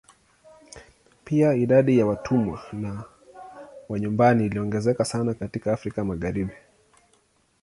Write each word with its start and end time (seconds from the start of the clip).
Pia 1.25 1.53
idadi 1.53 1.99
ya 1.99 2.05
watumwa 2.05 2.65
wa 3.89 3.99
nyumbani 3.99 4.45
iliongezeka 4.45 5.05
sana 5.05 5.33
katika 5.33 5.73
Afrika 5.73 6.05
Magharibi. 6.05 6.53